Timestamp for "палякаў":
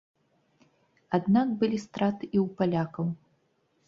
2.63-3.05